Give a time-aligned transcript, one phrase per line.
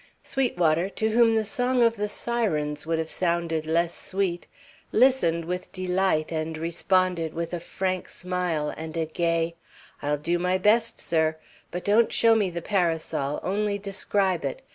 [0.23, 4.47] Sweetwater, to whom the song of the sirens would have sounded less sweet,
[4.91, 9.53] listened with delight and responded with a frank smile and a gay:
[10.01, 11.37] "I'll do my best, sir,
[11.69, 14.63] but don't show me the parasol, only describe it.